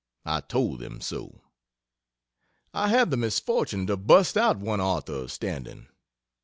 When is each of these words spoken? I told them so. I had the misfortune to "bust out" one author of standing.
I 0.25 0.41
told 0.41 0.79
them 0.79 0.99
so. 0.99 1.41
I 2.73 2.87
had 2.87 3.11
the 3.11 3.17
misfortune 3.17 3.85
to 3.85 3.97
"bust 3.97 4.35
out" 4.35 4.57
one 4.57 4.81
author 4.81 5.13
of 5.13 5.31
standing. 5.31 5.89